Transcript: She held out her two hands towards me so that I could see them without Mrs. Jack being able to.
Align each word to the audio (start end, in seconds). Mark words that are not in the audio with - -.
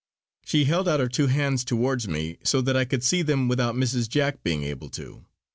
She 0.43 0.63
held 0.65 0.87
out 0.87 0.99
her 0.99 1.07
two 1.07 1.27
hands 1.27 1.63
towards 1.63 2.07
me 2.07 2.39
so 2.43 2.59
that 2.61 2.75
I 2.75 2.85
could 2.85 3.03
see 3.03 3.21
them 3.21 3.47
without 3.47 3.75
Mrs. 3.75 4.09
Jack 4.09 4.41
being 4.41 4.63
able 4.63 4.89
to. 4.89 5.25